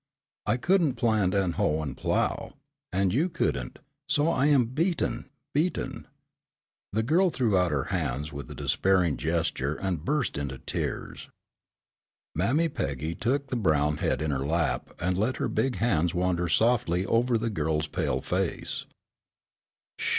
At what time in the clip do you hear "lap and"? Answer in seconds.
14.43-15.19